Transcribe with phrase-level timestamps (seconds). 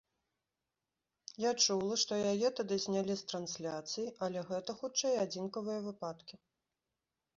[1.43, 6.35] Я чула, што яе тады знялі з трансляцыі, але гэта, хутчэй, адзінкавыя выпадкі.